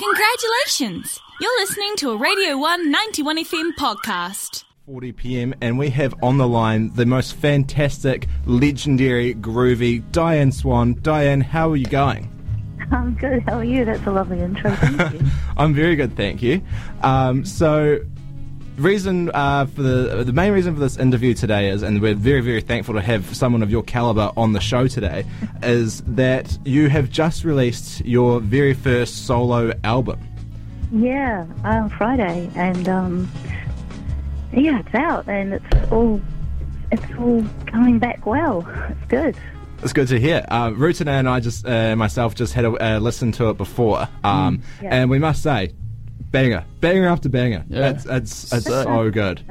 Congratulations! 0.00 1.20
You're 1.42 1.60
listening 1.60 1.94
to 1.96 2.12
a 2.12 2.16
Radio 2.16 2.56
1 2.56 2.90
91 2.90 3.44
FM 3.44 3.72
podcast. 3.78 4.64
40 4.86 5.12
p.m. 5.12 5.54
and 5.60 5.78
we 5.78 5.90
have 5.90 6.14
on 6.22 6.38
the 6.38 6.48
line 6.48 6.90
the 6.94 7.04
most 7.04 7.34
fantastic, 7.34 8.26
legendary, 8.46 9.34
groovy 9.34 10.02
Diane 10.10 10.52
Swan. 10.52 10.94
Diane, 11.02 11.42
how 11.42 11.68
are 11.68 11.76
you 11.76 11.84
going? 11.84 12.32
I'm 12.90 13.14
good. 13.14 13.42
How 13.42 13.58
are 13.58 13.64
you? 13.64 13.84
That's 13.84 14.06
a 14.06 14.10
lovely 14.10 14.40
intro. 14.40 14.70
Thank 14.70 15.20
you. 15.20 15.28
I'm 15.58 15.74
very 15.74 15.96
good, 15.96 16.16
thank 16.16 16.40
you. 16.40 16.62
Um, 17.02 17.44
so, 17.44 17.98
reason 18.80 19.30
uh, 19.32 19.66
for 19.66 19.82
the 19.82 20.24
the 20.24 20.32
main 20.32 20.52
reason 20.52 20.74
for 20.74 20.80
this 20.80 20.96
interview 20.96 21.34
today 21.34 21.68
is, 21.70 21.82
and 21.82 22.00
we're 22.00 22.14
very 22.14 22.40
very 22.40 22.60
thankful 22.60 22.94
to 22.94 23.00
have 23.02 23.34
someone 23.36 23.62
of 23.62 23.70
your 23.70 23.82
caliber 23.82 24.32
on 24.36 24.52
the 24.52 24.60
show 24.60 24.86
today, 24.88 25.24
is 25.62 26.00
that 26.02 26.58
you 26.64 26.88
have 26.88 27.10
just 27.10 27.44
released 27.44 28.04
your 28.04 28.40
very 28.40 28.74
first 28.74 29.26
solo 29.26 29.72
album. 29.84 30.18
yeah, 30.92 31.46
on 31.64 31.88
Friday, 31.90 32.50
and 32.56 32.88
um, 32.88 33.30
yeah, 34.52 34.80
it's 34.80 34.94
out, 34.94 35.28
and 35.28 35.54
it's 35.54 35.92
all 35.92 36.20
it's 36.92 37.04
all 37.18 37.44
coming 37.66 37.98
back 37.98 38.26
well. 38.26 38.66
It's 38.90 39.06
good. 39.08 39.36
It's 39.82 39.94
good 39.94 40.08
to 40.08 40.20
hear. 40.20 40.44
Uh, 40.48 40.68
Rutina 40.70 41.08
and 41.18 41.26
I 41.28 41.40
just 41.40 41.66
uh, 41.66 41.96
myself 41.96 42.34
just 42.34 42.52
had 42.52 42.64
a 42.66 42.70
uh, 42.72 42.98
listen 42.98 43.32
to 43.32 43.48
it 43.50 43.56
before, 43.56 44.08
um, 44.24 44.62
Yeah. 44.82 44.88
and 45.00 45.08
we 45.10 45.18
must 45.18 45.42
say, 45.42 45.72
banger, 46.30 46.64
banger 46.80 47.06
after 47.08 47.28
banger. 47.28 47.64
Yeah. 47.68 47.90
It's 47.90 48.06
it's, 48.06 48.52
it's 48.52 48.66
so 48.66 49.10
good. 49.10 49.42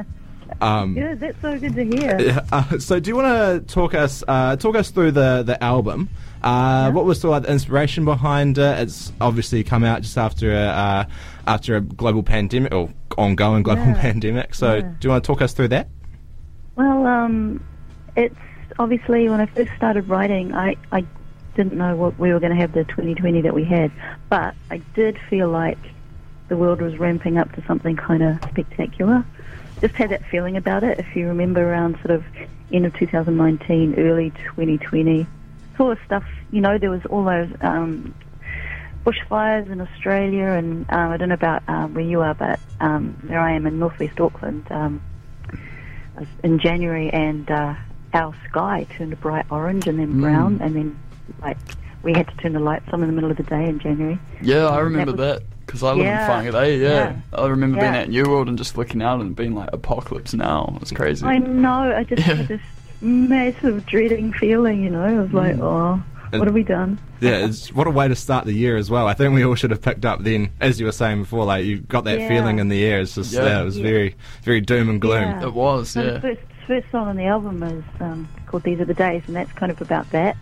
Um, 0.62 0.94
Good. 0.96 1.20
That's 1.20 1.40
so 1.42 1.58
good 1.58 1.76
to 1.76 1.86
hear. 1.86 2.44
Uh, 2.52 2.80
so, 2.80 3.00
do 3.00 3.10
you 3.10 3.16
want 3.16 3.28
to 3.68 3.74
talk 3.74 3.94
us 3.94 4.24
uh, 4.28 4.56
talk 4.58 4.76
us 4.76 4.90
through 4.90 5.12
the 5.12 5.44
the 5.44 5.64
album? 5.64 6.10
Uh, 6.44 6.92
What 6.92 7.06
was 7.06 7.22
sort 7.22 7.30
of 7.30 7.42
like 7.44 7.48
the 7.48 7.54
inspiration 7.54 8.04
behind 8.04 8.58
it? 8.58 8.80
It's 8.80 9.14
obviously 9.22 9.64
come 9.64 9.84
out 9.86 10.02
just 10.02 10.18
after 10.18 10.52
a 10.52 10.60
uh, 10.66 11.06
after 11.48 11.76
a 11.78 11.82
global 11.82 12.24
pandemic 12.24 12.74
or 12.74 12.90
ongoing 13.18 13.64
global 13.64 13.86
Yeah. 13.86 14.02
pandemic. 14.02 14.54
So, 14.56 14.76
Yeah. 14.76 14.82
do 14.82 15.08
you 15.08 15.10
want 15.12 15.24
to 15.24 15.28
talk 15.28 15.42
us 15.42 15.54
through 15.54 15.70
that? 15.70 15.88
Well, 16.76 17.06
um, 17.06 17.64
it's 18.18 18.36
obviously 18.80 19.30
when 19.30 19.40
I 19.40 19.46
first 19.46 19.72
started 19.78 20.10
writing, 20.10 20.54
I, 20.54 20.76
I 20.92 21.06
didn't 21.56 21.74
know 21.78 21.96
what 21.96 22.18
we 22.20 22.34
were 22.34 22.40
going 22.40 22.54
to 22.56 22.60
have 22.60 22.74
the 22.74 22.86
2020 22.86 23.42
that 23.42 23.54
we 23.54 23.64
had, 23.66 23.92
but 24.30 24.56
I 24.72 24.78
did 24.96 25.18
feel 25.30 25.48
like 25.50 25.78
the 26.50 26.58
world 26.58 26.82
was 26.82 26.98
ramping 26.98 27.38
up 27.38 27.52
to 27.54 27.64
something 27.66 27.96
kind 27.96 28.22
of 28.24 28.38
spectacular. 28.50 29.24
Just 29.80 29.96
had 29.96 30.10
that 30.10 30.26
feeling 30.26 30.58
about 30.58 30.84
it. 30.84 31.00
If 31.00 31.16
you 31.16 31.28
remember 31.28 31.72
around 31.72 31.96
sort 31.98 32.12
of 32.12 32.26
end 32.72 32.86
of 32.86 32.94
2019, 32.96 33.96
early 33.98 34.32
2020, 34.32 35.26
sort 35.78 35.98
of 35.98 36.04
stuff. 36.06 36.26
You 36.52 36.62
know, 36.62 36.78
there 36.78 36.90
was 36.90 37.06
all 37.06 37.24
those 37.24 37.50
um, 37.62 38.14
bushfires 39.06 39.72
in 39.72 39.80
Australia, 39.80 40.48
and 40.48 40.86
um, 40.92 41.12
I 41.12 41.18
don't 41.18 41.30
know 41.30 41.36
about 41.36 41.64
um, 41.70 41.94
where 41.94 42.04
you 42.04 42.22
are, 42.22 42.34
but 42.34 42.60
um, 42.82 43.18
there 43.24 43.40
I 43.40 43.54
am 43.54 43.66
in 43.66 43.80
northwest 43.80 44.20
Auckland. 44.20 44.68
Um, 44.72 45.02
in 46.44 46.60
January, 46.60 47.10
and 47.12 47.50
uh, 47.50 47.76
our 48.14 48.36
sky 48.50 48.86
turned 48.98 49.14
a 49.14 49.16
bright 49.16 49.46
orange 49.50 49.88
and 49.88 49.98
then 50.00 50.20
brown, 50.20 50.60
and 50.62 50.76
then 50.76 51.00
like 51.42 51.58
we 52.04 52.14
had 52.14 52.28
to 52.28 52.36
turn 52.38 52.54
the 52.54 52.60
lights 52.60 52.86
on 52.92 53.02
in 53.02 53.08
the 53.08 53.14
middle 53.14 53.32
of 53.32 53.38
the 53.38 53.44
day 53.44 53.66
in 53.70 53.80
January. 53.80 54.20
Yeah, 54.42 54.68
I 54.68 54.80
remember 54.80 55.14
was- 55.14 55.20
that 55.20 55.44
because 55.70 55.84
I 55.84 55.94
live 55.94 56.06
Yeah. 56.06 56.42
in 56.42 56.52
Whangarei. 56.54 56.80
Yeah. 56.82 56.88
Yeah. 56.90 57.16
I 57.34 57.46
remember 57.48 57.80
being 57.80 57.94
Yeah. 57.94 58.00
at 58.02 58.10
New 58.10 58.24
World 58.28 58.48
and 58.50 58.58
just 58.58 58.76
looking 58.76 59.04
out 59.04 59.22
and 59.22 59.36
being 59.36 59.54
like, 59.54 59.70
apocalypse 59.72 60.34
now. 60.34 60.78
It's 60.82 60.92
crazy. 60.92 61.24
I 61.26 61.38
know. 61.38 61.94
I 61.96 62.04
just 62.04 62.26
Yeah. 62.28 62.34
had 62.36 62.48
this 62.48 62.62
massive 63.02 63.86
dreading 63.86 64.34
feeling. 64.34 64.84
You 64.84 64.90
know, 64.90 65.04
I 65.04 65.14
was 65.14 65.32
like, 65.32 65.58
oh, 65.60 66.02
what 66.32 66.46
have 66.48 66.54
we 66.54 66.64
done? 66.64 66.98
Yeah, 67.22 67.46
it's 67.46 67.72
what 67.74 67.86
a 67.86 67.92
way 67.92 68.08
to 68.08 68.16
start 68.16 68.46
the 68.46 68.54
year 68.54 68.78
as 68.78 68.90
well. 68.90 69.08
I 69.08 69.14
think 69.14 69.34
we 69.36 69.44
all 69.46 69.56
should 69.56 69.72
have 69.72 69.82
picked 69.82 70.06
up 70.06 70.24
then, 70.24 70.50
as 70.60 70.80
you 70.80 70.86
were 70.88 70.92
saying 70.92 71.22
before, 71.22 71.46
like 71.46 71.66
you 71.66 71.78
got 71.82 72.04
that 72.06 72.20
Yeah. 72.20 72.28
feeling 72.30 72.58
in 72.60 72.70
the 72.70 72.84
air. 72.84 73.02
It's 73.02 73.14
just 73.16 73.32
yeah, 73.34 73.44
Yeah. 73.46 73.62
it 73.62 73.66
was 73.66 73.78
Yeah. 73.78 73.84
very 73.84 74.16
very 74.44 74.62
doom 74.62 74.90
and 74.90 75.00
gloom. 75.00 75.22
Yeah. 75.24 75.44
It 75.44 75.54
was, 75.54 75.96
yeah. 75.96 76.04
the 76.04 76.20
first 76.22 76.42
first 76.68 76.92
song 76.92 77.08
on 77.08 77.16
the 77.16 77.26
album 77.26 77.64
is 77.64 77.84
um, 78.00 78.28
called 78.46 78.64
"These 78.64 78.80
Are 78.80 78.86
the 78.86 78.94
Days," 78.94 79.24
and 79.28 79.36
that's 79.36 79.52
kind 79.54 79.72
of 79.72 79.82
about 79.82 80.10
that, 80.12 80.38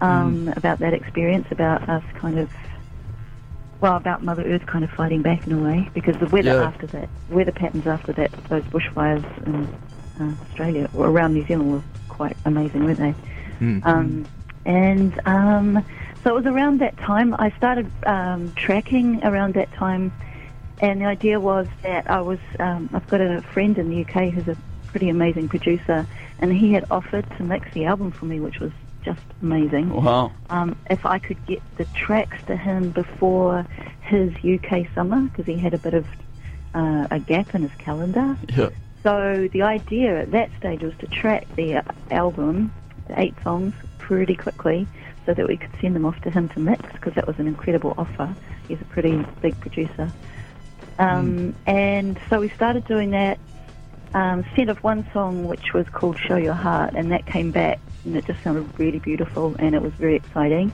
um, 0.00 0.46
Mm. 0.46 0.56
about 0.56 0.78
that 0.78 0.94
experience, 0.94 1.46
about 1.50 1.86
us 1.90 2.02
kind 2.18 2.38
of, 2.38 2.48
well, 3.80 3.96
about 3.96 4.22
Mother 4.24 4.42
Earth 4.44 4.66
kind 4.66 4.84
of 4.84 4.90
fighting 4.90 5.22
back 5.22 5.46
in 5.46 5.52
a 5.52 5.62
way, 5.62 5.88
because 5.94 6.16
the 6.18 6.26
weather 6.26 6.50
Yeah. 6.50 6.64
after 6.64 6.86
that, 6.88 7.08
weather 7.30 7.52
patterns 7.52 7.86
after 7.86 8.12
that, 8.14 8.30
those 8.48 8.64
bushfires 8.64 9.24
in 9.46 9.68
uh, 10.20 10.32
Australia 10.48 10.88
or 10.94 11.06
around 11.08 11.34
New 11.34 11.46
Zealand 11.46 11.72
were 11.72 11.82
quite 12.08 12.36
amazing, 12.44 12.84
weren't 12.84 12.98
they? 12.98 13.14
Mm. 13.60 13.86
Um, 13.86 14.26
and 14.64 15.20
um, 15.26 15.84
so 16.24 16.30
it 16.30 16.34
was 16.34 16.46
around 16.46 16.80
that 16.80 16.96
time 16.98 17.34
I 17.38 17.50
started 17.56 17.90
um, 18.06 18.52
tracking 18.56 19.22
around 19.24 19.54
that 19.54 19.72
time, 19.74 20.12
and 20.80 21.00
the 21.00 21.06
idea 21.06 21.38
was 21.38 21.68
that 21.82 22.10
I 22.10 22.20
was 22.20 22.38
um, 22.58 22.90
I've 22.92 23.06
got 23.08 23.20
a 23.20 23.42
friend 23.42 23.78
in 23.78 23.90
the 23.90 24.04
UK 24.04 24.32
who's 24.32 24.48
a 24.48 24.56
pretty 24.88 25.08
amazing 25.08 25.48
producer, 25.48 26.06
and 26.40 26.52
he 26.52 26.72
had 26.72 26.84
offered 26.90 27.26
to 27.36 27.44
mix 27.44 27.72
the 27.74 27.84
album 27.84 28.10
for 28.10 28.24
me, 28.24 28.40
which 28.40 28.58
was 28.58 28.72
just 29.04 29.20
amazing. 29.42 29.90
Wow. 29.90 30.32
Um, 30.50 30.76
if 30.90 31.04
I 31.04 31.18
could 31.18 31.44
get 31.46 31.62
the 31.76 31.86
tracks 31.94 32.36
to 32.46 32.56
him 32.56 32.90
before 32.90 33.66
his 34.00 34.32
UK 34.44 34.86
summer, 34.94 35.22
because 35.22 35.46
he 35.46 35.58
had 35.58 35.74
a 35.74 35.78
bit 35.78 35.94
of 35.94 36.06
uh, 36.74 37.06
a 37.10 37.18
gap 37.18 37.54
in 37.54 37.62
his 37.62 37.70
calendar. 37.78 38.36
Yeah. 38.48 38.70
So 39.02 39.48
the 39.52 39.62
idea 39.62 40.22
at 40.22 40.32
that 40.32 40.50
stage 40.58 40.82
was 40.82 40.92
to 41.00 41.06
track 41.06 41.46
the 41.56 41.82
album, 42.10 42.72
the 43.06 43.20
eight 43.20 43.34
songs, 43.44 43.74
pretty 43.98 44.34
quickly, 44.34 44.86
so 45.24 45.34
that 45.34 45.46
we 45.46 45.56
could 45.56 45.70
send 45.80 45.94
them 45.94 46.04
off 46.04 46.20
to 46.22 46.30
him 46.30 46.48
to 46.50 46.60
mix, 46.60 46.82
because 46.92 47.14
that 47.14 47.26
was 47.26 47.38
an 47.38 47.46
incredible 47.46 47.94
offer. 47.96 48.34
He's 48.66 48.80
a 48.80 48.84
pretty 48.86 49.24
big 49.40 49.58
producer. 49.60 50.12
Um, 50.98 51.54
And 51.66 52.18
so 52.28 52.40
we 52.40 52.50
started 52.50 52.84
doing 52.86 53.10
that. 53.10 53.38
Um, 54.14 54.44
sent 54.56 54.70
off 54.70 54.82
one 54.82 55.06
song 55.12 55.46
which 55.46 55.74
was 55.74 55.86
called 55.90 56.16
"Show 56.18 56.36
Your 56.36 56.54
Heart," 56.54 56.94
and 56.96 57.12
that 57.12 57.26
came 57.26 57.50
back, 57.50 57.78
and 58.04 58.16
it 58.16 58.26
just 58.26 58.42
sounded 58.42 58.66
really 58.78 58.98
beautiful, 58.98 59.54
and 59.58 59.74
it 59.74 59.82
was 59.82 59.92
very 59.94 60.16
exciting. 60.16 60.72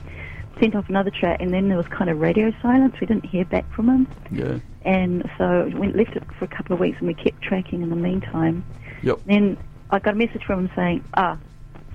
Sent 0.59 0.75
off 0.75 0.87
another 0.89 1.11
track, 1.11 1.41
and 1.41 1.53
then 1.53 1.67
there 1.67 1.77
was 1.77 1.87
kind 1.87 2.09
of 2.09 2.19
radio 2.19 2.51
silence. 2.61 2.95
We 3.01 3.07
didn't 3.07 3.25
hear 3.25 3.43
back 3.45 3.69
from 3.73 3.89
him. 3.89 4.07
Yeah. 4.31 4.59
And 4.83 5.29
so 5.37 5.69
we 5.75 5.91
left 5.91 6.15
it 6.15 6.23
for 6.37 6.45
a 6.45 6.47
couple 6.47 6.73
of 6.73 6.79
weeks 6.79 6.99
and 6.99 7.07
we 7.07 7.13
kept 7.15 7.41
tracking 7.41 7.81
in 7.81 7.89
the 7.89 7.95
meantime. 7.95 8.63
Yep. 9.01 9.19
Then 9.25 9.57
I 9.89 9.99
got 9.99 10.13
a 10.13 10.17
message 10.17 10.43
from 10.45 10.65
him 10.67 10.71
saying, 10.75 11.03
ah, 11.15 11.37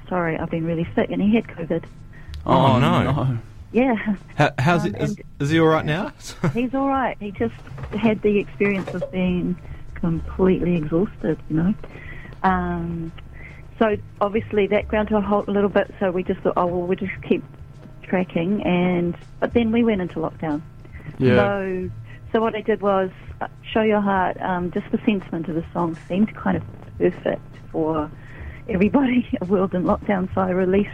sorry, 0.08 0.36
I've 0.36 0.50
been 0.50 0.66
really 0.66 0.86
sick. 0.94 1.08
And 1.10 1.22
he 1.22 1.34
had 1.34 1.46
COVID. 1.46 1.84
Oh, 2.44 2.78
no. 2.80 3.38
Yeah, 3.72 3.94
How, 4.34 4.50
how's 4.58 4.84
Um, 4.84 4.94
it? 4.96 5.02
Is, 5.02 5.16
is 5.38 5.50
he 5.50 5.60
all 5.60 5.68
right 5.68 5.84
now? 5.84 6.12
he's 6.52 6.74
all 6.74 6.88
right. 6.88 7.16
He 7.20 7.30
just 7.30 7.54
had 7.96 8.20
the 8.22 8.38
experience 8.40 8.92
of 8.92 9.10
being 9.12 9.56
completely 9.94 10.74
exhausted, 10.76 11.38
you 11.48 11.56
know. 11.56 11.74
Um, 12.42 13.12
so 13.80 13.96
obviously 14.20 14.66
that 14.68 14.86
ground 14.88 15.08
to 15.08 15.16
a 15.16 15.20
halt 15.20 15.48
a 15.48 15.50
little 15.50 15.70
bit. 15.70 15.92
So 15.98 16.10
we 16.12 16.22
just 16.22 16.40
thought, 16.40 16.52
oh, 16.56 16.66
well, 16.66 16.86
we'll 16.86 16.96
just 16.96 17.10
keep 17.26 17.42
tracking. 18.02 18.62
And 18.62 19.16
But 19.40 19.54
then 19.54 19.72
we 19.72 19.82
went 19.82 20.02
into 20.02 20.16
lockdown. 20.16 20.62
Yeah. 21.18 21.36
So, 21.36 21.90
so 22.32 22.40
what 22.40 22.54
I 22.54 22.60
did 22.60 22.82
was 22.82 23.10
uh, 23.40 23.48
show 23.72 23.82
your 23.82 24.02
heart. 24.02 24.40
Um, 24.40 24.70
just 24.70 24.86
the 24.92 24.98
sentiment 25.06 25.48
of 25.48 25.54
the 25.54 25.64
song 25.72 25.98
seemed 26.08 26.32
kind 26.34 26.58
of 26.58 26.62
perfect 26.98 27.42
for 27.72 28.10
everybody. 28.68 29.26
A 29.40 29.46
world 29.46 29.74
in 29.74 29.84
lockdown. 29.84 30.32
So 30.34 30.42
I 30.42 30.50
released 30.50 30.90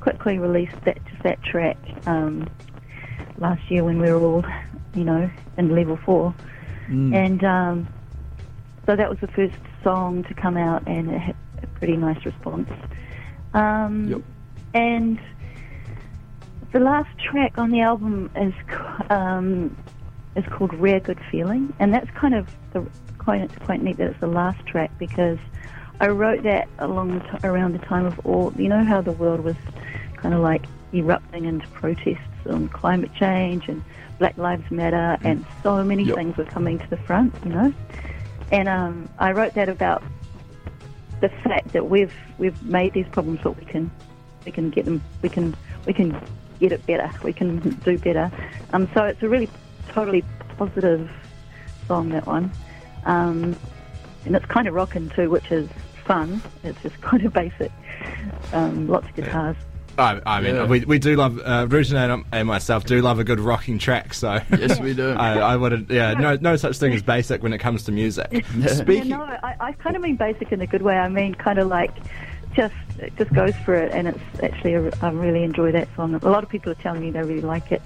quickly 0.00 0.38
released 0.38 0.72
that 0.84 0.98
just 1.10 1.22
that 1.22 1.40
track 1.44 1.76
um, 2.06 2.48
last 3.38 3.62
year 3.70 3.84
when 3.84 4.00
we 4.00 4.10
were 4.10 4.20
all, 4.20 4.44
you 4.96 5.04
know, 5.04 5.30
in 5.58 5.74
level 5.74 5.98
four, 6.04 6.34
Mm. 6.90 7.14
and 7.14 7.44
um, 7.44 7.88
so 8.86 8.96
that 8.96 9.08
was 9.08 9.16
the 9.20 9.28
first 9.28 9.54
song 9.84 10.24
to 10.24 10.34
come 10.34 10.56
out, 10.56 10.82
and 10.88 11.08
it 11.12 11.36
pretty 11.82 11.96
nice 11.96 12.24
response. 12.24 12.70
Um, 13.54 14.06
Yep. 14.08 14.22
And 14.74 15.18
the 16.72 16.78
last 16.78 17.10
track 17.18 17.58
on 17.58 17.70
the 17.70 17.80
album 17.80 18.30
is 18.36 18.54
um, 19.10 19.76
is 20.36 20.44
called 20.46 20.72
"Rare 20.74 21.00
Good 21.00 21.18
Feeling," 21.30 21.74
and 21.80 21.92
that's 21.92 22.08
kind 22.12 22.34
of 22.34 22.48
the 22.72 22.86
quite 23.18 23.50
quite 23.64 23.82
neat 23.82 23.96
that 23.98 24.10
it's 24.10 24.20
the 24.20 24.28
last 24.28 24.64
track 24.64 24.90
because 24.98 25.38
I 26.00 26.06
wrote 26.08 26.44
that 26.44 26.68
along 26.78 27.18
the 27.18 27.20
t- 27.20 27.46
around 27.48 27.72
the 27.72 27.84
time 27.84 28.06
of 28.06 28.18
all. 28.24 28.52
You 28.56 28.68
know 28.68 28.84
how 28.84 29.00
the 29.02 29.12
world 29.12 29.40
was 29.40 29.56
kind 30.16 30.34
of 30.34 30.40
like 30.40 30.64
erupting 30.94 31.44
into 31.44 31.66
protests 31.68 32.46
on 32.48 32.68
climate 32.68 33.10
change 33.18 33.68
and 33.68 33.82
Black 34.20 34.38
Lives 34.38 34.70
Matter, 34.70 35.18
and 35.22 35.44
so 35.64 35.82
many 35.84 36.04
Yep. 36.04 36.14
things 36.16 36.36
were 36.38 36.44
coming 36.46 36.78
to 36.78 36.88
the 36.88 36.96
front. 36.96 37.34
You 37.44 37.50
know, 37.50 37.74
and 38.52 38.68
um, 38.68 39.08
I 39.18 39.32
wrote 39.32 39.52
that 39.54 39.68
about 39.68 40.02
the 41.22 41.28
fact 41.28 41.72
that 41.72 41.88
we've 41.88 42.12
we've 42.36 42.60
made 42.64 42.92
these 42.92 43.06
problems, 43.08 43.42
that 43.44 43.52
we 43.52 43.64
can 43.64 43.90
we 44.44 44.52
can 44.52 44.68
get 44.68 44.84
them 44.84 45.00
we 45.22 45.30
can 45.30 45.56
we 45.86 45.94
can 45.94 46.20
get 46.60 46.72
it 46.72 46.84
better. 46.84 47.10
We 47.22 47.32
can 47.32 47.60
do 47.60 47.96
better. 47.96 48.30
Um, 48.72 48.90
so 48.92 49.04
it's 49.04 49.22
a 49.22 49.28
really 49.28 49.48
totally 49.88 50.24
positive 50.58 51.10
song 51.86 52.10
that 52.10 52.26
one, 52.26 52.50
um, 53.06 53.56
and 54.26 54.36
it's 54.36 54.46
kind 54.46 54.68
of 54.68 54.74
rocking 54.74 55.08
too, 55.10 55.30
which 55.30 55.50
is 55.50 55.68
fun. 56.04 56.42
It's 56.64 56.80
just 56.82 57.00
kind 57.00 57.24
of 57.24 57.32
basic, 57.32 57.72
um, 58.52 58.88
lots 58.88 59.08
of 59.08 59.14
guitars. 59.14 59.56
I, 60.02 60.20
I 60.26 60.40
mean, 60.40 60.54
Yeah. 60.56 60.66
we, 60.66 60.80
we 60.84 60.98
do 60.98 61.16
love 61.16 61.38
uh, 61.38 61.66
Rutan 61.66 61.94
and, 62.14 62.24
and 62.32 62.48
myself 62.48 62.84
do 62.84 63.00
love 63.00 63.18
a 63.18 63.24
good 63.24 63.40
rocking 63.40 63.78
track. 63.78 64.12
So 64.14 64.40
Yes, 64.50 64.78
we 64.80 64.94
do. 64.94 65.12
I, 65.12 65.38
I 65.38 65.56
would 65.56 65.86
yeah 65.90 66.12
no 66.14 66.36
no 66.40 66.56
such 66.56 66.76
thing 66.78 66.92
as 66.92 67.02
basic 67.02 67.42
when 67.42 67.52
it 67.52 67.58
comes 67.58 67.84
to 67.84 67.92
music. 67.92 68.44
Yeah, 68.56 68.66
Speaking, 68.68 69.10
no, 69.10 69.22
I, 69.22 69.54
I 69.60 69.72
kind 69.72 69.96
of 69.96 70.02
mean 70.02 70.16
basic 70.16 70.52
in 70.52 70.60
a 70.60 70.66
good 70.66 70.82
way. 70.82 70.96
I 70.98 71.08
mean 71.08 71.34
kind 71.34 71.58
of 71.58 71.68
like 71.68 71.92
just 72.54 72.74
it 72.98 73.16
just 73.16 73.32
goes 73.32 73.54
for 73.64 73.74
it, 73.74 73.90
and 73.92 74.08
it's 74.08 74.20
actually 74.42 74.74
a, 74.74 74.90
I 75.00 75.10
really 75.10 75.42
enjoy 75.42 75.72
that 75.72 75.88
song. 75.96 76.14
A 76.14 76.28
lot 76.28 76.44
of 76.44 76.50
people 76.50 76.70
are 76.72 76.76
telling 76.76 77.00
me 77.00 77.10
they 77.10 77.22
really 77.22 77.40
like 77.40 77.72
it, 77.72 77.80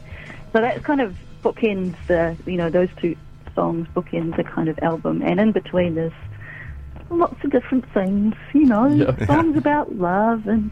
so 0.52 0.60
that 0.60 0.82
kind 0.82 1.00
of 1.00 1.16
bookends 1.44 1.94
the 2.08 2.36
you 2.46 2.56
know 2.56 2.68
those 2.68 2.88
two 3.00 3.14
songs 3.54 3.86
bookends 3.94 4.36
the 4.36 4.42
kind 4.44 4.68
of 4.68 4.78
album, 4.80 5.22
and 5.22 5.38
in 5.38 5.52
between 5.52 5.94
there's 5.94 6.12
lots 7.10 7.42
of 7.44 7.50
different 7.52 7.84
things. 7.94 8.34
You 8.52 8.64
know, 8.66 8.86
Yeah. 8.88 9.26
songs 9.26 9.56
about 9.56 9.94
love 9.96 10.46
and 10.48 10.70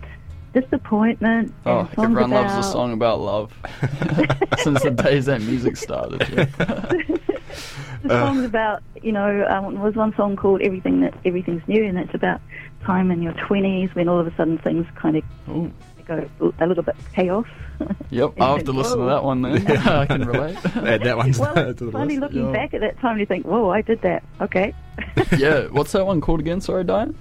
disappointment. 0.55 1.53
Oh, 1.67 1.81
and 1.81 1.89
songs 1.95 1.99
everyone 1.99 2.33
about, 2.33 2.47
loves 2.55 2.67
a 2.67 2.71
song 2.71 2.93
about 2.93 3.21
love. 3.21 3.53
Since 4.62 4.83
the 4.83 4.91
days 4.91 5.27
that 5.27 5.43
music 5.43 5.77
started. 5.77 6.27
Yeah. 6.33 6.45
the 8.03 8.09
songs 8.09 8.45
about 8.45 8.83
you 9.03 9.12
know 9.12 9.47
um, 9.49 9.75
there 9.75 9.83
was 9.83 9.95
one 9.95 10.15
song 10.17 10.37
called 10.37 10.61
everything 10.62 11.01
that 11.01 11.15
everything's 11.25 11.67
new 11.69 11.85
and 11.85 11.97
that's 11.97 12.15
about 12.15 12.41
time 12.85 13.11
in 13.11 13.23
your 13.23 13.33
20s 13.35 13.95
when 13.95 14.09
all 14.09 14.19
of 14.19 14.27
a 14.27 14.35
sudden 14.37 14.59
things 14.59 14.87
kind 14.95 15.17
of 15.17 15.25
Ooh. 15.49 15.73
go 16.06 16.29
a 16.59 16.67
little 16.67 16.83
bit 16.83 16.97
chaos 17.15 17.47
Yep, 18.11 18.35
I'll 18.41 18.56
have 18.56 18.67
to 18.67 18.73
listen 18.73 18.99
to 18.99 19.05
that 19.06 19.25
one 19.25 19.43
then. 19.43 19.67
I 19.67 20.05
can 20.06 20.25
relate. 20.27 20.56
add 20.77 21.03
that 21.03 21.17
one's 21.17 21.39
well 21.39 21.55
to 21.55 21.69
it's 21.71 21.81
the 21.81 21.91
funny 21.91 22.19
list. 22.19 22.35
looking 22.35 22.47
Yeah. 22.47 22.53
back 22.53 22.75
at 22.75 22.81
that 22.83 22.99
time 23.01 23.19
you 23.19 23.27
think 23.27 23.47
whoa 23.47 23.71
I 23.71 23.81
did 23.83 24.03
that 24.03 24.23
okay 24.41 24.75
yeah, 25.39 25.67
what's 25.69 25.93
that 25.93 26.06
one 26.06 26.21
called 26.21 26.41
again? 26.41 26.61
Sorry, 26.61 26.85
Diane? 26.85 27.17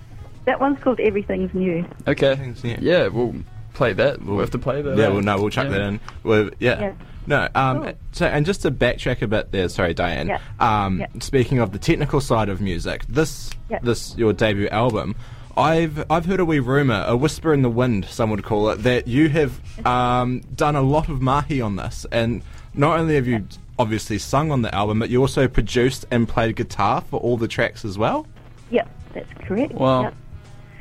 That 0.46 0.60
one's 0.60 0.80
called 0.80 1.00
everything's 1.00 1.54
new 1.54 1.86
Okay. 2.08 2.36
Things, 2.36 2.64
yeah. 2.64 2.78
Yeah, 2.82 3.08
we'll 3.08 3.36
play 3.74 3.94
that. 3.94 4.22
We'll 4.22 4.40
have 4.40 4.52
to 4.52 4.60
play 4.60 4.82
that. 4.82 4.98
Yeah, 4.98 5.10
well, 5.10 5.22
no, 5.22 5.38
we'll 5.38 5.50
chuck 5.50 5.66
Yeah. 5.66 5.72
that 5.72 5.82
in. 5.82 6.00
Well, 6.24 6.50
yeah. 6.60 6.80
Yeah. 6.80 6.94
No, 7.26 7.48
um, 7.56 7.84
Cool. 7.84 7.94
so 8.12 8.26
and 8.26 8.46
just 8.46 8.62
to 8.64 8.72
backtrack 8.72 9.22
a 9.22 9.28
bit 9.28 9.52
there, 9.52 9.70
sorry, 9.70 9.94
Diane. 9.94 10.28
Yeah. 10.28 10.40
Um, 10.60 11.00
Yeah. 11.00 11.08
speaking 11.22 11.60
of 11.60 11.72
the 11.72 11.80
technical 11.80 12.20
side 12.20 12.50
of 12.50 12.60
music, 12.60 13.06
this 13.08 13.50
Yeah. 13.70 13.80
this 13.82 14.16
your 14.18 14.34
debut 14.34 14.68
album, 14.70 15.16
I've 15.56 16.04
I've 16.10 16.26
heard 16.26 16.40
a 16.42 16.46
wee 16.46 16.60
rumor, 16.60 17.06
a 17.08 17.16
whisper 17.16 17.54
in 17.54 17.62
the 17.62 17.70
wind, 17.70 18.06
some 18.06 18.30
would 18.32 18.44
call 18.44 18.70
it, 18.72 18.84
that 18.84 19.08
you 19.08 19.30
have 19.30 19.60
um, 19.86 20.42
done 20.56 20.76
a 20.76 20.82
lot 20.82 21.08
of 21.10 21.22
mahi 21.22 21.62
on 21.62 21.78
this, 21.78 22.06
and 22.12 22.42
not 22.74 23.00
only 23.00 23.16
have 23.16 23.28
you 23.28 23.46
obviously 23.80 24.18
sung 24.18 24.52
on 24.52 24.62
the 24.62 24.74
album, 24.76 25.00
but 25.00 25.10
you 25.10 25.22
also 25.22 25.48
produced 25.48 26.06
and 26.12 26.28
played 26.28 26.56
guitar 26.56 27.02
for 27.02 27.20
all 27.22 27.38
the 27.38 27.48
tracks 27.48 27.86
as 27.86 27.98
well. 27.98 28.28
yep 28.70 28.90
that's 29.14 29.32
correct 29.48 29.74
Wow. 29.74 30.04
Yep. 30.04 30.14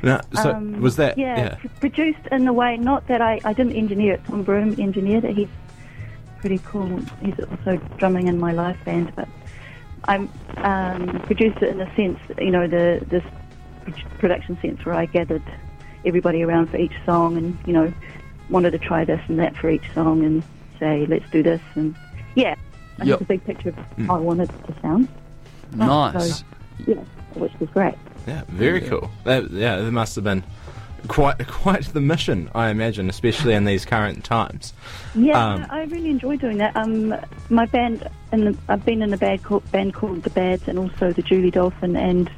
No, 0.03 0.19
so 0.33 0.51
Um, 0.51 0.81
was 0.81 0.97
that 0.97 1.17
yeah, 1.17 1.37
yeah. 1.37 1.55
p- 1.55 1.69
produced 1.79 2.27
in 2.31 2.43
the 2.45 2.51
way 2.53 2.75
not 2.77 3.07
that 3.07 3.21
I, 3.21 3.39
I 3.45 3.53
didn't 3.53 3.73
engineer 3.73 4.13
it. 4.15 4.25
Tom 4.25 4.43
Broom 4.43 4.75
engineered 4.79 5.23
it. 5.23 5.35
He's 5.37 5.47
pretty 6.41 6.59
cool. 6.65 6.99
He's 7.21 7.39
also 7.39 7.77
drumming 7.97 8.27
in 8.27 8.37
my 8.39 8.51
live 8.51 8.83
band 8.83 9.13
but 9.15 9.27
I'm 10.05 10.29
um, 10.57 11.21
produced 11.21 11.59
it 11.61 11.69
in 11.69 11.77
the 11.77 11.89
sense 11.95 12.19
you 12.37 12.51
know 12.51 12.67
the 12.67 13.01
this 13.07 13.23
production 14.19 14.59
sense 14.61 14.85
where 14.85 14.95
I 14.95 15.05
gathered 15.05 15.41
everybody 16.05 16.43
around 16.43 16.67
for 16.69 16.77
each 16.77 16.93
song 17.05 17.37
and 17.37 17.57
you 17.65 17.71
know 17.71 17.93
wanted 18.49 18.71
to 18.71 18.79
try 18.79 19.05
this 19.05 19.21
and 19.29 19.39
that 19.39 19.55
for 19.55 19.69
each 19.69 19.89
song 19.93 20.25
and 20.25 20.43
say 20.79 21.05
let's 21.07 21.29
do 21.31 21.41
this. 21.41 21.61
And 21.75 21.95
yeah 22.35 22.55
I 22.99 23.05
Yep. 23.05 23.19
had 23.19 23.21
a 23.21 23.25
big 23.25 23.43
picture 23.45 23.69
of 23.69 23.75
how 24.05 24.15
I 24.17 24.19
wanted 24.19 24.49
it 24.49 24.67
to 24.67 24.81
sound. 24.81 25.07
Nice. 25.73 26.39
So, 26.39 26.45
yeah 26.87 26.95
which 27.35 27.53
was 27.61 27.69
great 27.69 27.95
Yeah, 28.27 28.43
very 28.49 28.81
Yeah. 28.83 28.89
cool. 28.89 29.11
That, 29.23 29.51
yeah, 29.51 29.77
it 29.77 29.91
must 29.91 30.15
have 30.15 30.23
been 30.23 30.43
quite 31.07 31.45
quite 31.47 31.83
the 31.93 32.01
mission, 32.01 32.49
I 32.55 32.69
imagine, 32.69 33.09
especially 33.09 33.53
in 33.53 33.65
these 33.65 33.85
current 33.85 34.23
times. 34.23 34.73
Yeah, 35.15 35.37
Um, 35.53 35.65
I 35.69 35.83
really 35.83 36.09
enjoy 36.09 36.37
doing 36.37 36.57
that. 36.57 36.75
Um, 36.75 37.15
my 37.49 37.65
band, 37.65 38.07
and 38.31 38.57
I've 38.69 38.85
been 38.85 39.01
in 39.01 39.13
a 39.13 39.17
band 39.17 39.43
called, 39.43 39.69
band 39.71 39.93
called 39.93 40.23
the 40.23 40.29
Bads, 40.29 40.67
and 40.67 40.79
also 40.79 41.11
the 41.11 41.21
Julie 41.21 41.51
Dolphin, 41.51 41.95
and 41.95 42.31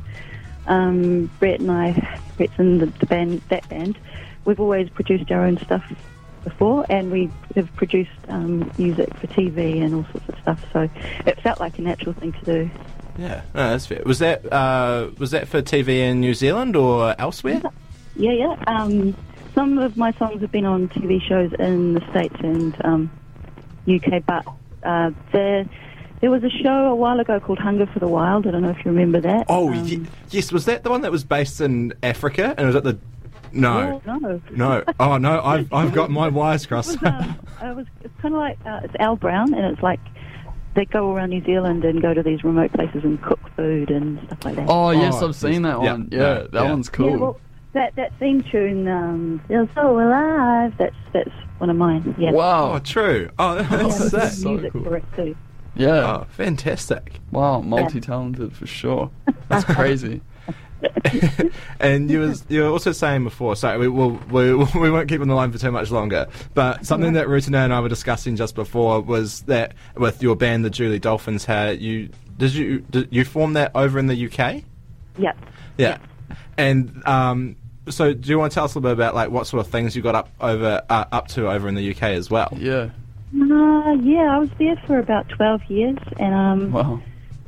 um, 0.67 1.29
Brett 1.39 1.59
and 1.59 1.71
I, 1.71 2.19
Brett's 2.38 2.57
in 2.57 2.79
the, 2.79 2.88
the 2.88 3.05
band, 3.05 3.41
that 3.49 3.67
band. 3.69 3.97
We've 4.45 4.59
always 4.59 4.89
produced 4.89 5.31
our 5.31 5.45
own 5.45 5.57
stuff 5.59 5.83
before, 6.43 6.85
and 6.89 7.11
we 7.11 7.29
have 7.55 7.73
produced 7.75 8.11
um, 8.29 8.71
music 8.77 9.13
for 9.15 9.27
TV 9.27 9.83
and 9.83 9.93
all 9.95 10.05
sorts 10.11 10.29
of 10.29 10.39
stuff. 10.39 10.65
So 10.73 10.89
it 11.25 11.39
felt 11.41 11.59
like 11.59 11.77
a 11.79 11.81
natural 11.81 12.13
thing 12.13 12.33
to 12.33 12.45
do. 12.45 12.69
Yeah, 13.17 13.41
no, 13.53 13.69
that's 13.69 13.85
fair. 13.85 14.01
Was 14.06 14.19
that 14.19 14.51
uh, 14.51 15.09
was 15.17 15.31
that 15.31 15.47
for 15.47 15.62
TV 15.62 16.00
in 16.00 16.19
New 16.19 16.33
Zealand 16.33 16.75
or 16.75 17.15
elsewhere? 17.19 17.62
Yeah, 18.15 18.31
yeah. 18.31 18.56
Um, 18.67 19.15
some 19.53 19.77
of 19.77 19.95
my 19.97 20.12
songs 20.13 20.41
have 20.41 20.51
been 20.51 20.65
on 20.65 20.89
TV 20.89 21.21
shows 21.21 21.51
in 21.59 21.94
the 21.94 22.09
States 22.12 22.35
and 22.39 22.75
um, 22.85 23.12
UK, 23.88 24.25
but 24.25 24.45
uh, 24.83 25.12
there, 25.31 25.65
there 26.21 26.29
was 26.31 26.44
a 26.44 26.50
show 26.50 26.88
a 26.91 26.95
while 26.95 27.19
ago 27.19 27.39
called 27.39 27.59
Hunger 27.59 27.85
for 27.85 28.00
the 28.00 28.07
Wild. 28.07 28.47
I 28.47 28.51
don't 28.51 28.62
know 28.63 28.69
if 28.71 28.83
you 28.83 28.91
remember 28.91 29.21
that. 29.21 29.45
Oh, 29.47 29.71
Um, 29.71 29.85
ye- 29.85 30.06
yes. 30.29 30.51
Was 30.51 30.65
that 30.65 30.83
the 30.83 30.89
one 30.89 31.01
that 31.01 31.12
was 31.12 31.23
based 31.23 31.62
in 31.62 31.94
Africa 32.03 32.53
and 32.57 32.59
it 32.59 32.65
was 32.65 32.75
at 32.75 32.83
the? 32.83 32.97
No, 33.53 34.01
oh, 34.06 34.17
no. 34.19 34.41
no. 34.51 34.83
Oh 35.00 35.17
no, 35.17 35.41
I've 35.41 35.71
I've 35.71 35.94
got 35.94 36.12
my 36.12 36.27
wires 36.27 36.65
It 36.65 36.67
crossed. 36.67 37.01
was, 37.01 37.09
um, 37.09 37.39
it 37.63 37.75
was 37.75 37.85
it's 38.03 38.13
kind 38.21 38.33
of 38.33 38.39
like 38.41 38.57
uh, 38.65 38.81
it's 38.83 38.95
Al 39.00 39.15
Brown, 39.15 39.53
and 39.53 39.65
it's 39.73 39.81
like 39.81 40.01
they 40.75 40.86
go 40.86 41.12
around 41.16 41.30
New 41.30 41.44
Zealand 41.44 41.83
and 41.86 42.01
go 42.01 42.13
to 42.13 42.22
these 42.22 42.44
remote 42.44 42.72
places 42.74 43.04
and 43.04 43.22
cook 43.22 43.39
food 43.56 43.89
and 43.89 44.19
stuff 44.27 44.45
like 44.45 44.56
that. 44.57 44.68
Oh, 44.69 44.92
yes, 44.92 45.16
Oh, 45.22 45.30
I've 45.30 45.36
seen 45.36 45.62
that 45.63 45.81
yeah, 45.81 45.92
one. 45.94 46.10
no, 46.12 46.18
Yeah, 46.18 46.33
that 46.33 46.54
yeah. 46.54 46.69
one's 46.69 46.89
cool. 46.89 47.10
Yeah, 47.10 47.16
well, 47.18 47.39
that 47.74 47.95
that 47.95 48.13
theme 48.19 48.42
tune, 48.44 48.88
um, 48.88 49.42
"Feel 49.48 49.68
So 49.75 50.00
Alive." 50.00 50.74
That's 50.77 50.95
that's 51.13 51.30
one 51.57 51.69
of 51.69 51.75
mine. 51.75 52.16
Yeah. 52.18 52.31
wow. 52.31 52.74
Oh, 52.74 52.80
true. 52.80 53.30
Oh, 53.39 53.56
Yeah, 53.60 53.63
that's 53.63 54.12
there's 54.12 54.31
sick. 54.33 54.44
so 54.44 54.50
music 54.51 54.74
cool. 54.74 54.83
for 54.83 54.98
it 54.98 55.04
too. 55.16 55.36
Yeah. 55.75 55.89
Oh, 56.22 56.27
fantastic. 56.30 57.19
Wow, 57.31 57.60
multi-talented 57.62 58.54
for 58.56 58.66
sure. 58.66 59.12
That's 59.50 59.66
crazy. 59.66 60.22
and 61.80 62.10
you 62.10 62.19
was 62.19 62.45
you 62.50 62.62
were 62.63 62.69
also 62.69 62.92
saying 62.92 63.24
before. 63.24 63.56
Sorry, 63.56 63.77
we 63.77 63.88
will 63.88 64.12
we, 64.30 64.54
we 64.80 64.92
won't 64.92 65.10
keep 65.10 65.22
on 65.22 65.27
the 65.27 65.36
line 65.36 65.51
for 65.51 65.57
too 65.57 65.72
much 65.72 65.92
longer. 65.92 66.27
But 66.54 66.86
something 66.86 67.13
that 67.13 67.27
Rutina 67.27 67.63
and 67.63 67.74
I 67.74 67.80
were 67.80 67.89
discussing 67.89 68.36
just 68.36 68.56
before 68.56 69.01
was 69.01 69.42
that 69.44 69.74
with 69.95 70.22
your 70.22 70.36
band, 70.36 70.66
the 70.66 70.69
Julie 70.69 71.00
Dolphins, 71.00 71.45
how 71.45 71.69
you 71.69 72.10
did 72.38 72.54
you 72.54 72.80
did 72.89 73.07
you 73.12 73.25
form 73.25 73.54
that 73.54 73.72
over 73.75 74.00
in 74.00 74.07
the 74.07 74.25
UK? 74.25 74.63
Yeah. 75.18 75.33
Yeah. 75.77 75.98
And 76.57 77.06
um, 77.07 77.56
so, 77.89 78.13
do 78.13 78.30
you 78.30 78.39
want 78.39 78.51
to 78.51 78.56
tell 78.56 78.66
us 78.66 78.75
a 78.75 78.80
little 78.80 78.89
bit 78.89 78.94
about 78.94 79.16
like 79.16 79.30
what 79.30 79.48
sort 79.48 79.66
of 79.66 79.72
things 79.72 79.95
you 79.95 80.01
got 80.01 80.16
up 80.16 80.30
over 80.39 80.81
uh, 80.89 81.06
up 81.12 81.27
to 81.30 81.50
over 81.50 81.68
in 81.68 81.75
the 81.75 81.92
UK 81.92 82.04
as 82.04 82.30
well? 82.30 82.50
Yeah. 82.57 82.89
Uh, 83.33 83.92
yeah, 84.01 84.36
I 84.36 84.39
was 84.39 84.50
there 84.57 84.81
for 84.88 84.98
about 84.98 85.27
12 85.30 85.62
years, 85.66 85.98
and 86.19 86.33
um, 86.33 86.72
Wow. 86.72 87.01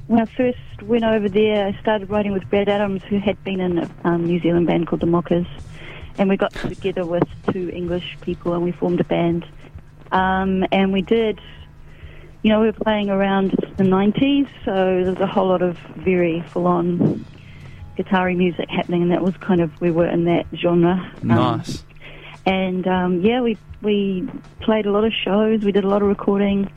When 0.08 0.22
I 0.22 0.26
first 0.26 0.58
went 0.84 1.04
over 1.04 1.28
there, 1.28 1.68
I 1.68 1.78
started 1.82 2.10
writing 2.10 2.32
with 2.32 2.50
Brett 2.50 2.70
Adams, 2.70 3.04
who 3.04 3.20
had 3.20 3.44
been 3.44 3.60
in 3.60 3.80
a 3.80 3.90
um, 4.06 4.26
New 4.26 4.40
Zealand 4.40 4.66
band 4.66 4.88
called 4.88 5.02
the 5.02 5.06
Mockers, 5.06 5.46
and 6.18 6.30
we 6.30 6.38
got 6.38 6.54
together 6.54 7.06
with 7.06 7.24
two 7.52 7.70
English 7.70 8.18
people, 8.22 8.54
and 8.54 8.64
we 8.64 8.72
formed 8.72 9.02
a 9.02 9.04
band, 9.04 9.46
um, 10.14 10.66
and 10.72 10.94
we 10.94 11.02
did. 11.02 11.42
You 12.42 12.52
know, 12.52 12.62
we 12.62 12.68
were 12.68 12.74
playing 12.74 13.10
around 13.10 13.52
the 13.76 13.84
90s, 13.84 14.48
so 14.64 14.72
there 14.74 15.12
was 15.12 15.20
a 15.20 15.28
whole 15.28 15.50
lot 15.50 15.62
of 15.62 15.78
very 15.98 16.42
full-on 16.54 17.26
guitar 17.98 18.32
music 18.32 18.70
happening, 18.70 19.02
and 19.02 19.12
that 19.12 19.22
was 19.22 19.36
kind 19.38 19.60
of 19.60 19.82
we 19.82 19.92
were 19.92 20.08
in 20.08 20.24
that 20.26 20.46
genre. 20.56 21.12
Um, 21.24 21.28
Nice. 21.28 21.84
and 22.46 22.88
um, 22.88 23.22
yeah, 23.22 23.42
we 23.42 23.58
we 23.82 24.26
played 24.62 24.86
a 24.86 24.92
lot 24.92 25.04
of 25.04 25.12
shows. 25.12 25.66
We 25.66 25.74
did 25.74 25.84
a 25.84 25.90
lot 25.90 26.02
of 26.02 26.08
recording. 26.08 26.72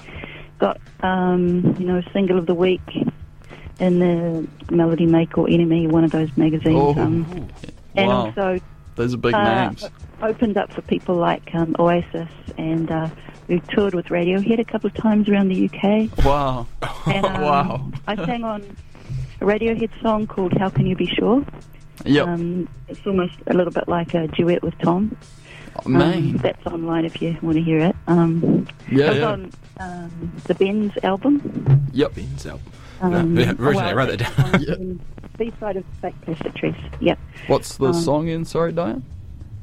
Got 0.59 0.81
um, 1.05 1.77
you 1.79 1.87
know 1.87 2.03
single 2.13 2.37
of 2.37 2.47
the 2.47 2.55
week 2.55 2.81
in 3.81 3.99
the 3.99 4.75
Melody 4.75 5.07
Maker 5.07 5.41
or 5.41 5.47
NME, 5.47 5.89
one 5.91 6.05
of 6.05 6.13
those 6.13 6.35
magazines. 6.37 6.77
Oh, 6.77 7.01
um, 7.01 7.49
and 7.97 8.09
wow. 8.09 8.27
also 8.27 8.61
Those 8.95 9.15
are 9.15 9.17
big 9.17 9.35
uh, 9.35 9.69
names. 9.69 9.89
opened 10.23 10.57
up 10.57 10.73
for 10.73 10.83
people 10.83 11.17
like 11.17 11.55
um, 11.55 11.75
Oasis, 11.79 12.29
and 12.59 12.91
uh, 12.91 13.09
we 13.49 13.61
toured 13.71 13.95
with 13.95 14.07
Radiohead 14.07 14.61
a 14.61 14.65
couple 14.65 14.89
of 14.89 14.95
times 14.95 15.29
around 15.29 15.49
the 15.49 15.65
UK. 15.69 16.25
Wow. 16.25 16.67
And, 17.07 17.27
um, 17.27 17.41
wow. 17.41 17.91
I 18.07 18.17
sang 18.17 18.45
on 18.45 18.63
a 19.41 19.45
Radiohead 19.45 19.91
song 20.03 20.27
called 20.27 20.53
"How 20.59 20.69
Can 20.69 20.87
You 20.87 20.95
Be 20.95 21.07
Sure." 21.07 21.45
Yep. 22.05 22.27
Um, 22.27 22.69
it's 22.89 23.07
almost 23.07 23.35
a 23.47 23.55
little 23.55 23.73
bit 23.73 23.89
like 23.89 24.15
a 24.15 24.29
duet 24.29 24.63
with 24.63 24.79
Tom. 24.79 25.17
Oh, 25.77 25.89
man. 25.89 26.15
Um, 26.15 26.37
that's 26.39 26.67
online 26.67 27.05
if 27.05 27.21
you 27.23 27.37
want 27.43 27.57
to 27.57 27.63
hear 27.63 27.79
it. 27.79 27.97
Um, 28.07 28.67
yeah, 28.91 29.07
it 29.07 29.09
was 29.09 29.19
yeah. 29.19 29.27
on 29.27 29.53
um, 29.79 30.33
the 30.45 30.55
Bends 30.55 30.97
album. 31.03 31.89
Yep. 31.93 32.15
Ben's 32.15 32.47
album. 32.47 32.73
Um, 33.01 33.37
yeah, 33.39 33.55
oh, 33.59 33.65
originally 33.65 33.75
well, 33.77 33.79
I 33.89 33.93
wrote 33.93 34.19
that 34.19 34.37
down. 34.37 34.55
on 34.55 34.61
Yeah. 34.99 35.05
B-side 35.39 35.77
of 35.77 35.85
Fake 36.03 36.15
Plastic 36.23 36.55
Trees. 36.55 36.75
Yep. 37.01 37.19
What's 37.47 37.77
the 37.79 37.87
um, 37.87 37.93
song 37.95 38.29
in? 38.29 38.45
Sorry, 38.45 38.73
Diane? 38.73 39.03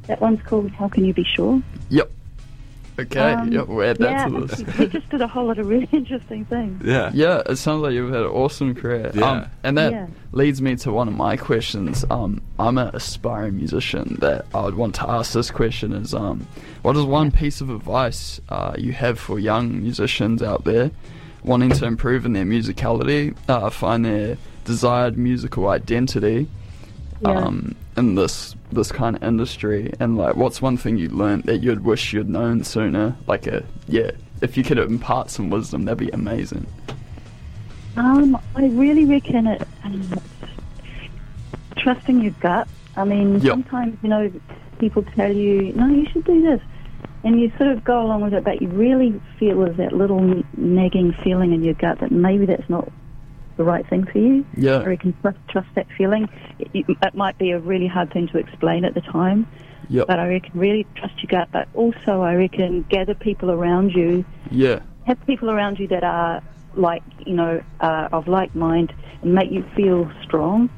That 0.07 0.19
one's 0.21 0.41
called 0.43 0.71
How 0.71 0.87
Can 0.87 1.05
You 1.05 1.13
Be 1.13 1.23
Sure? 1.23 1.61
Yep. 1.89 2.11
Okay, 2.99 3.19
Um, 3.33 3.51
yeah, 3.51 3.61
we'll 3.61 3.87
add 3.87 3.97
that 3.97 4.09
yeah, 4.09 4.25
to 4.39 4.45
this. 4.47 4.77
we 4.79 4.87
just 4.87 5.07
did 5.09 5.21
a 5.21 5.27
whole 5.27 5.45
lot 5.45 5.59
of 5.59 5.67
really 5.67 5.87
interesting 5.91 6.45
things. 6.45 6.81
Yeah. 6.83 7.11
Yeah, 7.13 7.43
it 7.45 7.57
sounds 7.57 7.83
like 7.83 7.93
you've 7.93 8.09
had 8.11 8.21
an 8.23 8.27
awesome 8.29 8.73
career. 8.73 9.11
Yeah. 9.13 9.29
Um, 9.29 9.45
and 9.63 9.77
that 9.77 9.91
Yeah. 9.91 10.07
leads 10.31 10.63
me 10.63 10.75
to 10.77 10.91
one 10.91 11.07
of 11.07 11.13
my 11.13 11.37
questions. 11.37 12.03
Um, 12.09 12.41
I'm 12.57 12.79
an 12.79 12.89
aspiring 12.95 13.55
musician 13.57 14.17
that 14.21 14.47
I 14.55 14.61
would 14.61 14.73
want 14.73 14.95
to 14.95 15.07
ask 15.07 15.33
this 15.33 15.51
question 15.51 15.93
is 15.93 16.15
um, 16.15 16.47
what 16.81 16.97
is 16.97 17.03
one 17.03 17.29
piece 17.29 17.61
of 17.61 17.69
advice 17.69 18.41
uh, 18.49 18.73
you 18.79 18.93
have 18.93 19.19
for 19.19 19.37
young 19.37 19.79
musicians 19.79 20.41
out 20.41 20.63
there 20.63 20.89
wanting 21.43 21.69
to 21.71 21.85
improve 21.85 22.25
in 22.25 22.33
their 22.33 22.45
musicality, 22.45 23.35
uh, 23.47 23.69
find 23.69 24.03
their 24.05 24.37
desired 24.65 25.17
musical 25.17 25.67
identity 25.69 26.47
Yeah. 27.21 27.29
um, 27.31 27.75
in 27.95 28.15
this 28.15 28.55
this 28.71 28.91
kind 28.91 29.15
of 29.15 29.23
industry? 29.23 29.93
And 29.99 30.17
like, 30.17 30.35
what's 30.35 30.61
one 30.61 30.75
thing 30.77 30.97
you 30.97 31.07
learned 31.09 31.43
that 31.43 31.59
you'd 31.63 31.83
wish 31.85 32.11
you'd 32.13 32.29
known 32.29 32.63
sooner? 32.63 33.15
Like 33.27 33.47
a 33.47 33.63
yeah, 33.87 34.11
if 34.41 34.57
you 34.57 34.63
could 34.63 34.77
impart 34.77 35.29
some 35.29 35.49
wisdom, 35.49 35.85
that'd 35.85 35.97
be 35.97 36.09
amazing. 36.09 36.65
Um, 37.95 38.37
I 38.55 38.67
really 38.67 39.05
reckon 39.05 39.47
it. 39.47 39.67
Um, 39.83 40.01
trusting 41.77 42.21
your 42.21 42.33
gut. 42.39 42.67
I 42.95 43.03
mean, 43.05 43.35
Yep. 43.39 43.51
sometimes 43.53 43.97
you 44.03 44.09
know 44.09 44.31
people 44.79 45.03
tell 45.15 45.31
you, 45.31 45.73
"No, 45.73 45.87
you 45.87 46.05
should 46.11 46.25
do 46.25 46.41
this," 46.41 46.61
and 47.27 47.41
you 47.41 47.51
sort 47.57 47.69
of 47.71 47.83
go 47.83 48.01
along 48.01 48.21
with 48.21 48.33
it, 48.33 48.45
but 48.45 48.61
you 48.61 48.69
really 48.69 49.19
feel 49.37 49.59
there's 49.59 49.75
that 49.75 49.91
little 49.91 50.41
nagging 50.55 51.11
feeling 51.25 51.51
in 51.51 51.61
your 51.61 51.73
gut 51.73 51.99
that 51.99 52.09
maybe 52.09 52.45
that's 52.45 52.69
not 52.69 52.89
the 53.57 53.65
right 53.65 53.85
thing 53.89 54.05
for 54.05 54.17
you. 54.17 54.45
Yeah. 54.55 54.77
I 54.77 54.85
reckon 54.85 55.13
trust, 55.21 55.37
trust 55.49 55.67
that 55.75 55.87
feeling. 55.97 56.29
It, 56.57 56.69
it, 56.73 56.85
it 57.01 57.15
might 57.15 57.37
be 57.37 57.51
a 57.51 57.59
really 57.59 57.87
hard 57.87 58.13
thing 58.13 58.29
to 58.29 58.37
explain 58.37 58.85
at 58.85 58.93
the 58.93 59.01
time, 59.01 59.45
Yep. 59.89 60.07
but 60.07 60.19
I 60.19 60.27
reckon 60.29 60.57
really 60.57 60.87
trust 60.95 61.15
your 61.21 61.27
gut. 61.29 61.49
But 61.51 61.67
also, 61.73 62.21
I 62.21 62.35
reckon 62.35 62.83
gather 62.83 63.13
people 63.13 63.51
around 63.51 63.91
you 63.91 64.23
Yeah. 64.49 64.79
have 65.05 65.17
people 65.27 65.51
around 65.51 65.79
you 65.79 65.87
that 65.89 66.05
are 66.05 66.41
like 66.75 67.03
you 67.25 67.33
know 67.33 67.61
uh, 67.81 68.07
of 68.13 68.27
like 68.29 68.55
mind 68.55 68.93
and 69.21 69.33
make 69.33 69.51
you 69.51 69.65
feel 69.75 70.09
strong. 70.23 70.69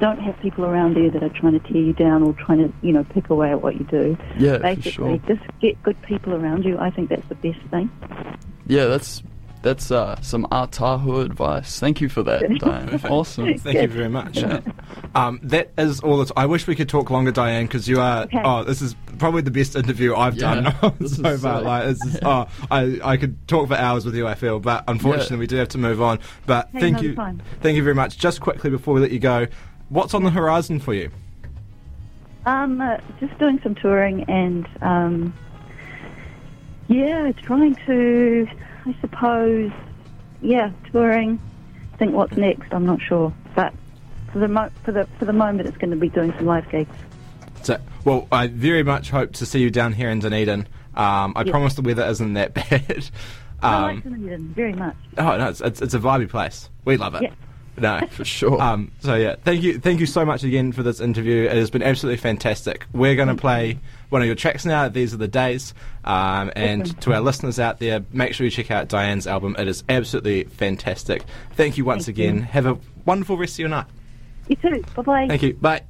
Don't 0.00 0.18
have 0.18 0.38
people 0.40 0.64
around 0.64 0.96
you 0.96 1.10
that 1.10 1.22
are 1.22 1.28
trying 1.28 1.58
to 1.58 1.72
tear 1.72 1.82
you 1.82 1.92
down 1.92 2.22
or 2.22 2.32
trying 2.34 2.58
to 2.58 2.72
you 2.82 2.92
know 2.92 3.04
pick 3.04 3.30
away 3.30 3.50
at 3.50 3.62
what 3.62 3.74
you 3.74 3.84
do. 3.84 4.16
Yeah, 4.38 4.56
for 4.56 4.62
Basically, 4.62 4.90
sure. 4.92 5.18
just 5.26 5.42
get 5.60 5.82
good 5.82 6.00
people 6.02 6.34
around 6.34 6.64
you. 6.64 6.78
I 6.78 6.90
think 6.90 7.08
that's 7.08 7.26
the 7.28 7.34
best 7.34 7.60
thing. 7.70 7.90
Yeah, 8.66 8.86
that's 8.86 9.22
that's 9.62 9.90
uh, 9.90 10.20
some 10.20 10.46
Atahu 10.46 11.24
advice. 11.24 11.80
Thank 11.80 12.00
you 12.00 12.08
for 12.08 12.22
that, 12.22 12.42
Diane. 12.58 13.00
awesome. 13.08 13.58
Thank 13.58 13.82
you 13.82 13.88
very 13.88 14.08
much. 14.08 14.38
Um, 15.14 15.40
that 15.42 15.72
is 15.76 16.00
all. 16.00 16.22
It's, 16.22 16.32
I 16.36 16.46
wish 16.46 16.66
we 16.66 16.76
could 16.76 16.88
talk 16.88 17.10
longer, 17.10 17.32
Diane, 17.32 17.66
because 17.66 17.88
you 17.88 18.00
are. 18.00 18.22
Okay. 18.24 18.40
Oh, 18.44 18.62
this 18.64 18.80
is 18.80 18.94
probably 19.18 19.42
the 19.42 19.50
best 19.50 19.76
interview 19.76 20.14
I've 20.14 20.36
Yeah, 20.36 20.72
done 20.80 21.06
so 21.08 21.36
far. 21.38 21.58
sick. 21.58 21.66
Like, 21.66 21.84
this 21.86 22.04
is, 22.04 22.18
oh, 22.24 22.46
I, 22.70 23.00
I 23.02 23.16
could 23.16 23.46
talk 23.48 23.68
for 23.68 23.74
hours 23.74 24.04
with 24.04 24.14
you. 24.14 24.26
I 24.26 24.34
feel, 24.34 24.60
but 24.60 24.84
unfortunately, 24.88 25.36
Yeah. 25.36 25.40
we 25.40 25.46
do 25.46 25.56
have 25.56 25.68
to 25.70 25.78
move 25.78 26.00
on. 26.00 26.18
But 26.46 26.68
Hey, 26.72 26.80
thank 26.80 27.02
you, 27.02 27.14
fine. 27.14 27.42
thank 27.60 27.76
you 27.76 27.82
very 27.82 27.94
much. 27.94 28.18
Just 28.18 28.40
quickly 28.40 28.70
before 28.70 28.94
we 28.94 29.00
let 29.00 29.10
you 29.10 29.18
go, 29.18 29.46
what's 29.88 30.14
on 30.14 30.22
the 30.22 30.30
horizon 30.30 30.80
for 30.80 30.94
you? 30.94 31.10
Um, 32.46 32.80
uh, 32.80 32.96
just 33.20 33.36
doing 33.38 33.60
some 33.62 33.74
touring 33.74 34.22
and 34.24 34.66
um, 34.80 35.34
yeah, 36.88 37.30
trying 37.32 37.74
to, 37.86 38.48
I 38.86 38.96
suppose, 39.00 39.70
yeah, 40.40 40.70
touring. 40.90 41.40
Think 41.98 42.14
what's 42.14 42.36
next. 42.36 42.72
I'm 42.72 42.86
not 42.86 43.02
sure, 43.02 43.34
but 43.54 43.74
for 44.32 44.38
the 44.38 44.48
mo- 44.48 44.70
for 44.84 44.92
the 44.92 45.06
for 45.18 45.24
the 45.24 45.32
moment, 45.32 45.68
it's 45.68 45.76
going 45.76 45.90
to 45.90 45.96
be 45.96 46.08
doing 46.08 46.32
some 46.38 46.46
live 46.46 46.70
gigs. 46.70 46.94
So, 47.64 47.76
well, 48.08 48.28
I 48.32 48.46
very 48.48 48.82
much 48.82 49.10
hope 49.10 49.32
to 49.34 49.46
see 49.46 49.60
you 49.60 49.70
down 49.70 49.92
here 49.92 50.10
in 50.10 50.20
Dunedin. 50.20 50.66
Um, 50.96 51.32
I 51.36 51.42
Yeah. 51.44 51.50
promise 51.52 51.74
the 51.74 51.82
weather 51.82 52.04
isn't 52.04 52.32
that 52.34 52.54
bad. 52.54 53.10
I 53.62 53.82
like 53.82 53.96
Um, 53.96 54.00
Dunedin 54.12 54.48
very 54.54 54.72
much. 54.72 54.96
oh 55.18 55.36
no, 55.36 55.48
it's, 55.48 55.60
it's, 55.60 55.80
it's 55.82 55.94
a 55.94 55.98
vibey 55.98 56.28
place. 56.28 56.68
We 56.84 56.96
love 56.96 57.14
it. 57.14 57.22
Yeah. 57.22 57.30
No, 57.80 58.06
For 58.10 58.24
sure. 58.38 58.60
Um, 58.60 58.90
so 59.00 59.14
yeah, 59.14 59.36
thank 59.44 59.62
you, 59.62 59.78
thank 59.78 60.00
you 60.00 60.06
so 60.06 60.24
much 60.24 60.42
again 60.42 60.72
for 60.72 60.82
this 60.82 61.00
interview. 61.00 61.44
It 61.44 61.52
has 61.56 61.70
been 61.70 61.82
absolutely 61.82 62.16
fantastic. 62.16 62.86
We're 62.92 63.14
going 63.14 63.28
to 63.28 63.36
play 63.36 63.78
one 64.08 64.20
of 64.22 64.26
your 64.26 64.34
tracks 64.34 64.64
now. 64.64 64.88
These 64.88 65.14
are 65.14 65.18
the 65.18 65.28
days, 65.28 65.74
um, 66.04 66.50
and 66.56 66.82
Awesome. 66.82 66.96
to 66.96 67.14
our 67.14 67.20
listeners 67.20 67.60
out 67.60 67.78
there, 67.78 68.04
make 68.12 68.34
sure 68.34 68.44
you 68.44 68.50
check 68.50 68.70
out 68.72 68.88
Diane's 68.88 69.26
album. 69.28 69.54
It 69.58 69.68
is 69.68 69.84
absolutely 69.88 70.44
fantastic. 70.44 71.22
Thank 71.52 71.78
you 71.78 71.84
once 71.84 72.06
Thank 72.06 72.18
again. 72.18 72.36
you. 72.38 72.42
Have 72.42 72.66
a 72.66 72.78
wonderful 73.04 73.36
rest 73.38 73.54
of 73.54 73.58
your 73.60 73.68
night. 73.68 73.86
You 74.48 74.56
too. 74.56 74.82
Bye 74.96 75.02
bye. 75.02 75.26
Thank 75.28 75.42
you. 75.42 75.54
Bye. 75.54 75.82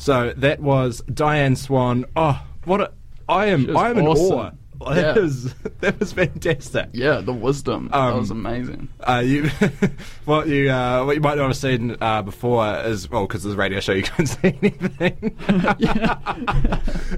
So 0.00 0.32
that 0.38 0.60
was 0.60 1.02
Diane 1.12 1.56
Swan. 1.56 2.06
Oh, 2.16 2.42
what 2.64 2.80
a! 2.80 2.90
I 3.28 3.46
am. 3.46 3.76
I 3.76 3.90
am 3.90 3.98
in 3.98 4.06
awesome. 4.06 4.38
awe. 4.38 4.50
That 4.80 5.14
Yeah. 5.14 5.22
was 5.22 5.54
that 5.80 6.00
was 6.00 6.14
fantastic. 6.14 6.88
yeah, 6.94 7.20
the 7.20 7.34
wisdom. 7.34 7.90
that 7.92 7.98
Um, 7.98 8.18
was 8.18 8.30
amazing. 8.30 8.88
Uh, 9.06 9.22
you, 9.22 9.50
what 10.24 10.48
you, 10.48 10.70
uh, 10.70 11.04
what 11.04 11.16
you 11.16 11.20
might 11.20 11.36
not 11.36 11.48
have 11.48 11.56
seen 11.58 11.98
uh, 12.00 12.22
before 12.22 12.66
is 12.86 13.10
well, 13.10 13.26
because 13.26 13.44
of 13.44 13.50
the 13.50 13.58
radio 13.58 13.78
show, 13.80 13.92
you 13.92 14.02
couldn't 14.04 14.28
see 14.28 14.54
anything. 14.62 15.36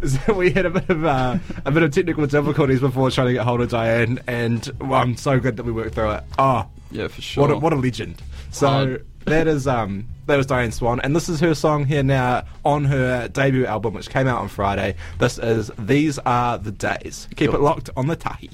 is 0.02 0.18
we 0.34 0.50
had 0.50 0.66
a 0.66 0.70
bit 0.70 0.88
of 0.90 1.04
uh, 1.04 1.38
a 1.64 1.70
bit 1.70 1.84
of 1.84 1.92
technical 1.92 2.26
difficulties 2.26 2.80
before 2.80 3.12
trying 3.12 3.28
to 3.28 3.32
get 3.34 3.44
hold 3.44 3.60
of 3.60 3.68
Diane, 3.70 4.18
and 4.26 4.68
well, 4.80 4.94
I'm 5.00 5.16
so 5.16 5.38
good 5.38 5.56
that 5.56 5.62
we 5.64 5.70
worked 5.70 5.94
through 5.94 6.10
it. 6.12 6.24
Oh, 6.38 6.66
Yeah, 6.90 7.06
for 7.06 7.22
sure. 7.22 7.42
what 7.42 7.50
a, 7.52 7.58
what 7.58 7.72
a 7.72 7.76
legend! 7.76 8.20
So 8.50 8.66
Hard. 8.66 9.06
That 9.26 9.46
is 9.46 9.66
um 9.66 10.08
that 10.26 10.36
was 10.36 10.46
Diane 10.46 10.72
Swan, 10.72 11.00
and 11.00 11.14
this 11.16 11.28
is 11.28 11.40
her 11.40 11.54
song 11.54 11.84
here 11.84 12.02
now 12.02 12.44
on 12.64 12.84
her 12.84 13.28
debut 13.28 13.66
album, 13.66 13.94
which 13.94 14.08
came 14.08 14.26
out 14.26 14.38
on 14.40 14.48
Friday. 14.48 14.94
This 15.18 15.38
is 15.38 15.70
"These 15.78 16.18
Are 16.20 16.58
the 16.58 16.70
Days." 16.72 17.28
Keep 17.36 17.50
Cool. 17.50 17.60
it 17.60 17.62
locked 17.62 17.90
on 17.96 18.06
the 18.06 18.16
tahi. 18.16 18.50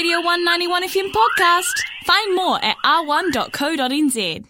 Radio 0.00 0.22
191 0.22 0.88
FM 0.88 1.12
podcast. 1.12 1.76
Find 2.04 2.34
more 2.34 2.58
at 2.64 2.76
r1.co.nz. 2.82 4.46